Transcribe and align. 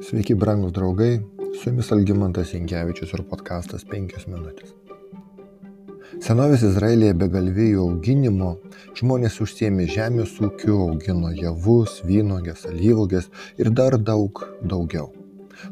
Sveiki, 0.00 0.32
brangūs 0.32 0.72
draugai, 0.72 1.18
su 1.60 1.68
jumis 1.68 1.90
Algymantas 1.92 2.54
Inkevičius 2.56 3.10
ir 3.12 3.20
podkastas 3.28 3.82
5 3.90 4.22
minutės. 4.32 4.70
Senovės 6.24 6.64
Izraelėje 6.64 7.18
be 7.20 7.28
galvijų 7.34 7.82
auginimo 7.84 8.54
žmonės 8.96 9.36
užsiemė 9.44 9.84
žemės 9.92 10.32
ūkiu, 10.40 10.78
augino 10.86 11.34
javus, 11.36 11.98
vynogės, 12.08 12.64
alyvogės 12.70 13.28
ir 13.60 13.68
dar 13.76 13.98
daug 14.00 14.40
daugiau. 14.72 15.10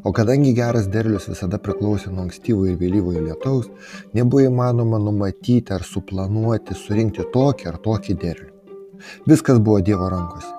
O 0.05 0.13
kadangi 0.13 0.53
geras 0.53 0.85
derlius 0.93 1.25
visada 1.31 1.57
priklausė 1.57 2.13
nuo 2.13 2.27
ankstyvo 2.27 2.69
ir 2.69 2.77
vėlyvojo 2.77 3.25
lietaus, 3.31 3.73
nebuvo 4.13 4.45
įmanoma 4.45 5.01
numatyti 5.01 5.73
ar 5.73 5.87
suplanuoti 5.89 6.77
surinkti 6.77 7.25
tokį 7.33 7.73
ar 7.73 7.81
tokį 7.89 8.19
derlių. 8.27 8.53
Viskas 9.25 9.57
buvo 9.57 9.81
Dievo 9.81 10.13
rankose. 10.13 10.58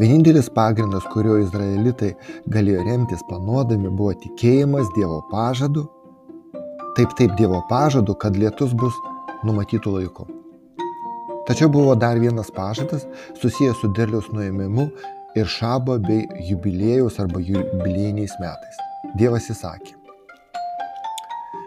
Vienintelis 0.00 0.48
pagrindas, 0.52 1.04
kuriuo 1.12 1.36
izraelitai 1.42 2.14
galėjo 2.52 2.84
remtis 2.86 3.24
planuodami, 3.28 3.90
buvo 3.92 4.14
tikėjimas 4.22 4.88
Dievo 4.96 5.20
pažadu, 5.32 5.84
taip 6.96 7.12
taip 7.18 7.36
Dievo 7.40 7.60
pažadu, 7.70 8.16
kad 8.16 8.38
lietus 8.40 8.72
bus 8.76 8.96
numatytų 9.44 9.98
laiku. 9.98 10.26
Tačiau 11.46 11.70
buvo 11.70 11.94
dar 11.94 12.18
vienas 12.18 12.48
pažadas 12.50 13.04
susijęs 13.42 13.78
su 13.82 13.92
derliaus 13.94 14.32
nuėmimu 14.34 14.88
ir 15.38 15.46
šabo 15.46 15.98
bei 16.02 16.24
jubilėjaus 16.48 17.20
arba 17.22 17.42
jubiliejiniais 17.44 18.34
metais. 18.42 18.80
Dievas 19.20 19.46
įsakė, 19.52 19.94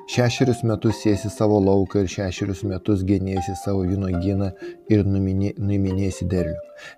Šešerius 0.10 0.64
metus 0.66 1.04
sėsi 1.04 1.30
savo 1.30 1.60
lauką 1.62 2.02
ir 2.02 2.08
šešerius 2.10 2.64
metus 2.66 3.04
genėsi 3.06 3.54
savo 3.60 3.84
vynogyną 3.86 4.48
ir 4.90 5.04
nuiminėsi 5.06 6.26
derlių. 6.32 6.56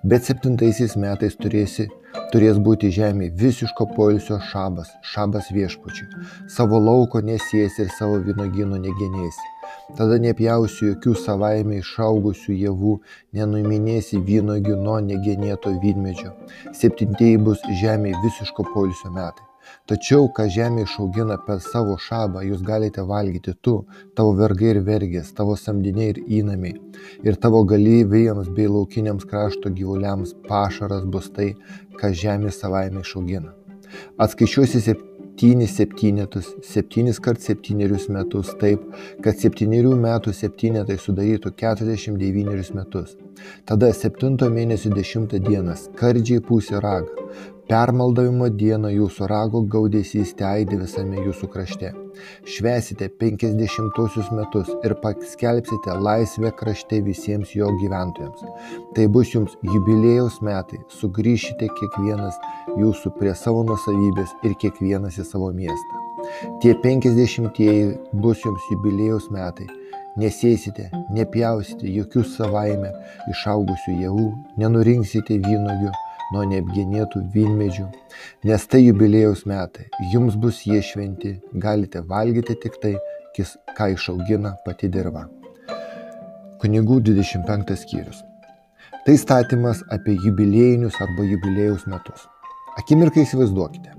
Bet 0.08 0.30
septintaisiais 0.30 0.96
metais 0.96 1.36
turėsi, 1.36 1.90
turės 2.32 2.62
būti 2.64 2.94
žemė 2.96 3.28
visiško 3.44 3.90
poilsio 3.98 4.40
šabas, 4.54 4.94
šabas 5.12 5.52
viešpačiui. 5.52 6.08
Savo 6.56 6.80
lauko 6.80 7.20
nesiesi 7.20 7.84
ir 7.84 7.92
savo 7.98 8.24
vynogyno 8.30 8.80
negenėsi. 8.80 9.52
Tada 10.00 10.16
nepjausi 10.30 10.94
jokių 10.94 11.20
savaime 11.26 11.84
išaugusių 11.84 12.60
javų, 12.64 12.98
nenuiminėsi 13.36 14.24
vynogių 14.24 14.80
nuo 14.88 15.02
negenėto 15.12 15.76
vynmedžio. 15.84 16.38
Septintieji 16.72 17.44
bus 17.44 17.72
žemė 17.84 18.16
visiško 18.24 18.72
poilsio 18.72 19.12
metai. 19.12 19.51
Tačiau, 19.90 20.30
ką 20.36 20.46
žemė 20.56 20.86
išaugina 20.86 21.38
per 21.46 21.60
savo 21.66 21.98
šabą, 22.00 22.44
jūs 22.48 22.62
galite 22.66 23.04
valgyti 23.08 23.54
tu, 23.66 23.74
tavo 24.16 24.34
vergai 24.40 24.72
ir 24.76 24.82
vergės, 24.88 25.34
tavo 25.38 25.58
samdiniai 25.60 26.14
ir 26.14 26.22
įnamiai. 26.40 26.78
Ir 27.28 27.40
tavo 27.44 27.64
galyvėjams 27.68 28.52
bei 28.56 28.70
laukiniams 28.72 29.28
krašto 29.28 29.74
gyvuliams 29.78 30.36
pašaras 30.48 31.08
bus 31.16 31.32
tai, 31.36 31.54
ką 32.00 32.14
žemė 32.24 32.54
savaime 32.56 33.04
išaugina. 33.04 33.56
Atskaičiuosi 34.22 34.80
septynis 34.86 35.76
septynetus, 35.76 36.48
septynis 36.64 37.20
kart 37.24 37.42
septynerius 37.44 38.08
metus 38.14 38.54
taip, 38.62 38.84
kad 39.26 39.40
septynerių 39.42 39.96
metų 40.06 40.34
septynetai 40.38 41.00
sudarytų 41.02 41.52
49 41.60 42.72
metus. 42.78 43.18
Tada 43.66 43.92
septinto 43.98 44.48
mėnesio 44.54 44.94
dešimtą 44.94 45.42
dieną 45.44 45.76
skardžiai 45.88 46.44
pusė 46.48 46.80
ragą 46.84 47.22
Permaldavimo 47.72 48.50
dieną 48.60 48.90
jūsų 48.92 49.28
rago 49.32 49.62
gaudesys 49.74 50.34
teidi 50.36 50.76
visame 50.76 51.22
jūsų 51.24 51.48
krašte. 51.54 51.92
Švesite 52.44 53.08
penkisdešimtuosius 53.22 54.28
metus 54.36 54.68
ir 54.84 54.98
paskelbsite 55.00 55.96
laisvę 56.08 56.52
krašte 56.60 57.00
visiems 57.06 57.54
jo 57.56 57.70
gyventojams. 57.80 58.44
Tai 58.98 59.08
bus 59.16 59.32
jums 59.32 59.56
jubilėjaus 59.64 60.42
metai, 60.44 60.82
sugrįšite 60.98 61.72
kiekvienas 61.80 62.42
jūsų 62.76 63.14
prie 63.22 63.32
savo 63.40 63.64
nusavybės 63.72 64.36
ir 64.44 64.60
kiekvienas 64.66 65.22
į 65.24 65.30
savo 65.32 65.54
miestą. 65.56 66.04
Tie 66.60 66.76
penkisdešimtieji 66.84 67.88
bus 68.12 68.44
jums 68.44 68.68
jubilėjaus 68.74 69.32
metai. 69.32 69.72
Nesėsite, 70.20 70.90
nepjausite 71.16 71.88
jokių 71.88 72.28
savaime 72.36 72.92
išaugusių 73.32 74.00
javų, 74.04 74.32
nenurinksite 74.60 75.40
vynogių 75.40 75.96
nuo 76.32 76.44
neapgenėtų 76.48 77.22
vynmedžių, 77.34 77.86
nes 78.48 78.66
tai 78.72 78.82
jubilėjaus 78.86 79.46
metai, 79.50 79.88
jums 80.14 80.38
bus 80.40 80.64
jie 80.68 80.82
šventi, 80.86 81.38
galite 81.54 82.02
valgyti 82.08 82.58
tik 82.64 82.80
tai, 82.84 82.96
ką 83.78 83.92
išaugina 83.94 84.58
pati 84.66 84.90
dirba. 84.92 85.28
Kunigų 86.62 87.00
25 87.08 87.78
skyrius. 87.84 88.20
Tai 89.06 89.16
statymas 89.18 89.82
apie 89.90 90.14
jubiliejinius 90.22 91.00
arba 91.02 91.26
jubilėjaus 91.26 91.88
metus. 91.90 92.28
Akimirkai 92.78 93.24
įsivaizduokite. 93.26 93.96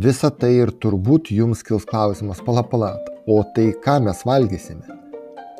Visa 0.00 0.30
tai 0.30 0.52
ir 0.56 0.72
turbūt 0.82 1.30
jums 1.34 1.62
kils 1.66 1.86
klausimas, 1.86 2.40
palapalat, 2.46 3.06
o 3.26 3.42
tai 3.54 3.70
ką 3.84 4.00
mes 4.06 4.24
valgysime? 4.26 4.98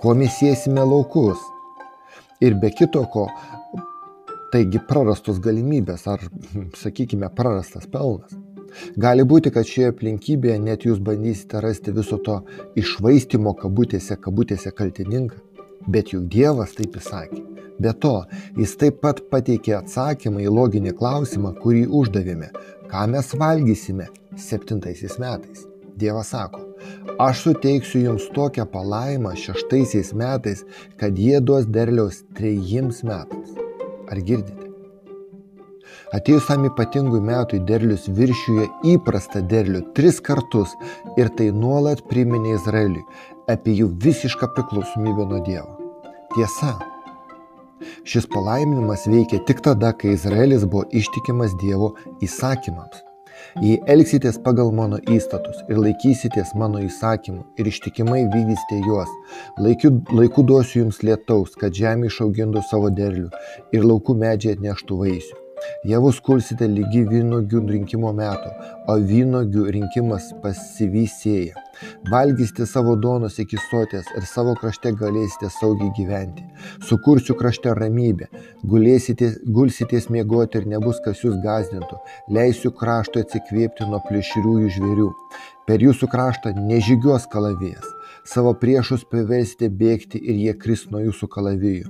Kuo 0.00 0.14
mes 0.16 0.32
sėsime 0.40 0.82
laukus? 0.86 1.40
Ir 2.40 2.54
be 2.58 2.70
kito 2.72 3.02
ko, 3.12 3.26
Taigi 4.50 4.80
prarastos 4.88 5.38
galimybės 5.42 6.06
ar, 6.10 6.24
sakykime, 6.82 7.28
prarastas 7.36 7.86
pelnas. 7.90 8.34
Gali 9.02 9.24
būti, 9.26 9.50
kad 9.54 9.66
šioje 9.66 9.92
aplinkybėje 9.92 10.58
net 10.62 10.86
jūs 10.86 10.98
bandysite 11.06 11.60
rasti 11.62 11.94
viso 11.94 12.18
to 12.26 12.40
išvaistimo 12.78 13.54
kabutėse, 13.58 14.18
kabutėse 14.24 14.70
kaltininką. 14.74 15.38
Bet 15.90 16.12
juk 16.14 16.26
Dievas 16.30 16.74
taip 16.76 16.98
įsakė. 17.00 17.40
Be 17.80 17.94
to, 17.96 18.16
jis 18.60 18.74
taip 18.80 18.98
pat 19.00 19.22
pateikė 19.32 19.78
atsakymą 19.78 20.42
į 20.44 20.50
loginį 20.52 20.92
klausimą, 20.98 21.54
kurį 21.62 21.86
uždavėme. 22.00 22.50
Ką 22.90 23.06
mes 23.14 23.32
valgysime 23.40 24.10
septintaisiais 24.36 25.16
metais? 25.22 25.64
Dievas 26.00 26.34
sako, 26.34 26.60
aš 27.22 27.46
suteiksiu 27.46 28.04
jums 28.04 28.28
tokią 28.36 28.66
palaimą 28.74 29.32
šeštaisiais 29.40 30.12
metais, 30.16 30.64
kad 31.00 31.18
jie 31.18 31.40
duos 31.40 31.68
derliaus 31.68 32.22
trejims 32.36 33.02
metams. 33.06 33.59
Ar 34.10 34.20
girdite? 34.26 34.70
Atėjus 36.10 36.48
tam 36.50 36.64
ypatingui 36.66 37.20
metui 37.22 37.60
derlius 37.66 38.08
viršiuje 38.18 38.64
įprastą 38.92 39.42
derlių 39.50 39.84
tris 39.94 40.18
kartus 40.26 40.72
ir 41.20 41.30
tai 41.38 41.50
nuolat 41.54 42.02
priminė 42.10 42.56
Izraeliui 42.56 43.04
apie 43.54 43.76
jų 43.78 43.90
visišką 44.06 44.48
priklausomybę 44.56 45.28
nuo 45.30 45.38
Dievo. 45.46 45.76
Tiesa, 46.34 46.72
šis 48.06 48.26
palaiminimas 48.34 49.06
veikia 49.10 49.38
tik 49.46 49.62
tada, 49.66 49.92
kai 49.94 50.16
Izraelis 50.16 50.66
buvo 50.66 50.88
ištikimas 51.02 51.54
Dievo 51.62 51.94
įsakymams. 52.26 53.06
Jei 53.62 53.80
elgsitės 53.90 54.38
pagal 54.44 54.72
mano 54.76 55.00
įstatus 55.10 55.64
ir 55.68 55.80
laikysitės 55.82 56.54
mano 56.62 56.82
įsakymų 56.86 57.42
ir 57.58 57.70
ištikimai 57.72 58.22
vykdysite 58.30 58.80
juos, 58.86 59.12
laiku, 59.58 59.92
laiku 60.14 60.46
duosiu 60.46 60.84
jums 60.84 61.02
lietaus, 61.06 61.56
kad 61.60 61.74
žemė 61.76 62.10
išaugintų 62.12 62.64
savo 62.70 62.90
derlių 62.94 63.28
ir 63.76 63.86
laukų 63.86 64.18
medžiai 64.24 64.58
atneštų 64.58 65.04
vaisių. 65.04 65.49
Javus 65.88 66.20
kursite 66.24 66.68
lygi 66.68 67.02
vynogių 67.08 67.62
rinkimo 67.68 68.12
metu, 68.16 68.52
o 68.88 68.96
vynogių 69.10 69.66
rinkimas 69.76 70.30
pasivysėja. 70.42 71.58
Valgysite 72.12 72.66
savo 72.68 72.96
duonos 73.00 73.38
iki 73.40 73.58
sotės 73.70 74.08
ir 74.18 74.26
savo 74.28 74.54
krašte 74.60 74.92
galėsite 75.00 75.48
saugiai 75.54 75.92
gyventi. 75.96 76.44
Sukursiu 76.88 77.36
krašte 77.38 77.72
ramybę, 77.76 78.28
gulėsite, 78.72 79.30
gulsitės 79.46 80.10
miegoti 80.12 80.60
ir 80.60 80.68
nebus 80.74 81.00
kas 81.04 81.24
jūs 81.24 81.38
gazdintų. 81.44 82.00
Leisiu 82.36 82.74
kraštui 82.76 83.24
atsikvėpti 83.24 83.88
nuo 83.88 84.02
plėšriųjų 84.08 84.74
žvėrių. 84.76 85.08
Per 85.70 85.86
jūsų 85.86 86.10
kraštą 86.10 86.52
nežygios 86.58 87.28
kalavijas 87.32 87.88
savo 88.30 88.52
priešus 88.54 89.02
priversite 89.10 89.68
bėgti 89.82 90.20
ir 90.22 90.38
jie 90.38 90.54
kris 90.62 90.84
nuo 90.92 91.00
jūsų 91.02 91.28
kalavijų. 91.34 91.88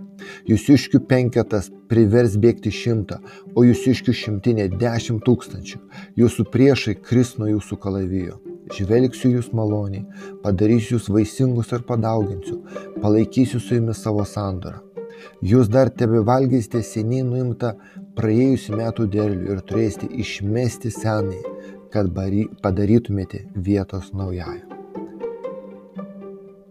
Jūsiškių 0.48 1.00
penketas 1.10 1.68
privers 1.90 2.36
bėgti 2.40 2.72
šimtą, 2.72 3.18
o 3.56 3.65
jūsiškių 3.66 4.15
šimtinė 4.22 4.68
dešimt 4.80 5.24
tūkstančių. 5.26 5.80
Jūsų 6.20 6.47
priešai 6.54 6.97
kris 7.00 7.34
nuo 7.41 7.50
jūsų 7.50 7.80
kalavijų. 7.84 8.38
Žvelgsiu 8.70 9.32
jūs 9.34 9.50
maloniai, 9.56 10.04
padarysiu 10.44 10.97
jūs 10.97 11.10
vaisingus 11.10 11.72
ir 11.74 11.84
padauginsiu, 11.88 12.60
palaikysiu 13.03 13.60
su 13.60 13.80
jumis 13.80 14.00
savo 14.04 14.24
sandorą. 14.24 14.84
Jūs 15.44 15.68
dar 15.68 15.91
tebe 15.91 16.22
valgysite 16.24 16.80
seniai 16.86 17.26
nuimtą 17.26 17.74
praėjusių 18.16 18.80
metų 18.80 19.09
derlių 19.12 19.54
ir 19.56 19.62
turėsite 19.68 20.09
išmesti 20.24 20.92
senai, 20.94 21.42
kad 21.92 22.12
padarytumėte 22.62 23.48
vietos 23.56 24.15
naujai. 24.16 24.69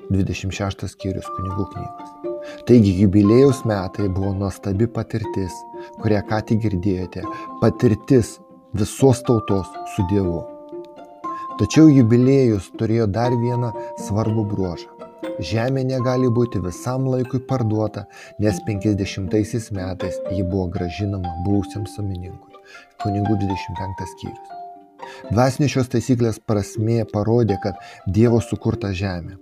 26 0.09 0.87
skyrius 0.93 1.27
kunigų 1.35 1.65
knygos. 1.73 2.13
Taigi 2.65 2.93
jubilėjaus 3.03 3.63
metai 3.69 4.07
buvo 4.09 4.31
nuostabi 4.37 4.87
patirtis, 4.89 5.55
kurią 6.01 6.21
ką 6.29 6.39
tik 6.49 6.63
girdėjote, 6.65 7.25
patirtis 7.61 8.37
visos 8.73 9.21
tautos 9.27 9.69
su 9.95 10.05
Dievu. 10.09 10.41
Tačiau 11.59 11.89
jubiliejus 11.91 12.69
turėjo 12.79 13.09
dar 13.11 13.35
vieną 13.35 13.73
svarbų 14.05 14.45
bruožą. 14.53 14.87
Žemė 15.43 15.85
negali 15.87 16.29
būti 16.35 16.59
visam 16.63 17.07
laikui 17.07 17.39
parduota, 17.47 18.05
nes 18.43 18.59
50 18.67 19.71
metais 19.75 20.21
ji 20.31 20.43
buvo 20.43 20.69
gražinama 20.71 21.35
buvusiam 21.45 21.85
savininkui. 21.87 22.63
Kunigų 23.03 23.37
25 23.43 24.07
skyrius. 24.13 24.55
Dvasinė 25.31 25.69
šios 25.71 25.91
taisyklės 25.91 26.39
prasmė 26.47 27.03
parodė, 27.11 27.59
kad 27.63 27.79
Dievo 28.07 28.39
sukurta 28.43 28.91
žemė, 28.95 29.37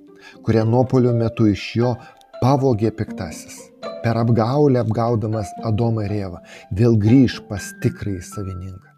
kurią 0.45 0.65
nuopolio 0.69 1.13
metu 1.17 1.47
iš 1.51 1.63
jo 1.79 1.93
pavogė 2.41 2.91
piktasis, 2.97 3.57
per 4.03 4.19
apgaulę 4.21 4.83
apgaudamas 4.83 5.49
Adomą 5.65 6.05
ir 6.07 6.13
Evą, 6.19 6.43
vėl 6.71 6.99
grįž 7.01 7.41
pas 7.49 7.71
tikrąjį 7.83 8.21
savininką. 8.29 8.93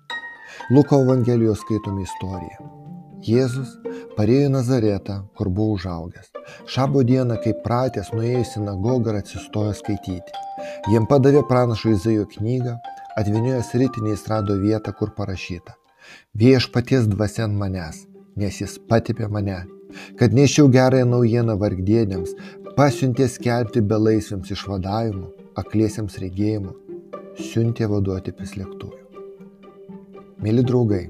Luko 0.76 1.00
Evangelijos 1.06 1.64
skaitomi 1.64 2.04
istorija. 2.06 2.60
Jėzus 3.26 3.72
parėjo 4.16 4.48
į 4.48 4.52
Nazaretą, 4.54 5.16
kur 5.36 5.50
buvo 5.52 5.76
užaugęs. 5.78 6.30
Šabo 6.72 7.04
dieną, 7.08 7.40
kaip 7.44 7.64
pratęs, 7.66 8.14
nuėjo 8.16 8.44
į 8.44 8.48
sinagogą 8.48 9.14
ir 9.14 9.20
atsistojo 9.20 9.74
skaityti. 9.76 10.46
Jiem 10.92 11.08
padavė 11.10 11.44
pranašo 11.50 11.92
Izaijo 11.96 12.28
knygą, 12.32 12.78
atvinėjęs 13.20 13.74
rytinį 13.82 14.14
jis 14.14 14.28
rado 14.32 14.56
vietą, 14.62 14.94
kur 14.96 15.12
parašyta. 15.18 15.76
Viešpaties 16.40 17.10
dvasia 17.12 17.46
ant 17.48 17.60
manęs, 17.60 18.06
nes 18.40 18.62
jis 18.62 18.78
patipė 18.90 19.28
mane, 19.32 19.60
kad 20.20 20.34
nešiau 20.34 20.70
gerąją 20.74 21.08
naujieną 21.10 21.58
vargdienėms, 21.62 22.36
pasiuntė 22.78 23.28
skelbti 23.28 23.82
belaisviams 23.84 24.52
išvadavimų, 24.56 25.28
akliesiems 25.60 26.20
regėjimų, 26.24 26.76
siuntė 27.40 27.90
vaduoti 27.92 28.36
prislėgtųjų. 28.36 29.00
Mėly 30.40 30.64
draugai, 30.64 31.02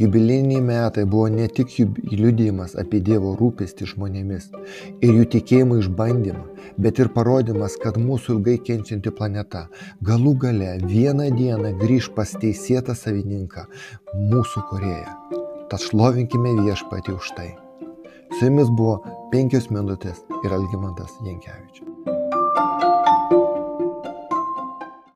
jubilėjiniai 0.00 0.62
metai 0.64 1.04
buvo 1.04 1.26
ne 1.32 1.48
tik 1.52 1.74
liudijimas 2.08 2.76
apie 2.80 3.02
Dievo 3.04 3.34
rūpestį 3.40 3.90
žmonėmis 3.90 4.46
ir 5.04 5.12
jų 5.18 5.26
tikėjimo 5.34 5.76
išbandymą, 5.82 6.46
bet 6.80 7.02
ir 7.02 7.12
parodimas, 7.12 7.76
kad 7.82 7.98
mūsų 8.00 8.38
ilgai 8.38 8.56
kenčianti 8.68 9.12
planeta 9.18 9.66
galų 10.08 10.32
gale 10.46 10.76
vieną 10.84 11.28
dieną 11.36 11.74
grįž 11.82 12.12
pas 12.16 12.32
teisėtą 12.32 12.96
savininką 12.96 13.66
mūsų 14.30 14.64
Koreją. 14.70 15.18
Tad 15.68 15.84
šlovinkime 15.84 16.56
viešpatį 16.62 17.18
už 17.18 17.34
tai. 17.36 17.50
Su 18.38 18.46
jumis 18.46 18.70
buvo 18.72 18.94
penkios 19.32 19.68
minutės 19.68 20.22
ir 20.42 20.54
Algymantas 20.56 21.18
Jankievičius. 21.20 22.91